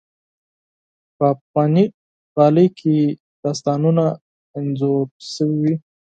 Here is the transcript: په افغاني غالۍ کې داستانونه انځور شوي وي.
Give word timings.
په 1.17 1.23
افغاني 1.33 1.85
غالۍ 2.35 2.67
کې 2.79 2.95
داستانونه 3.43 4.05
انځور 4.57 5.05
شوي 5.33 5.57
وي. 5.63 5.73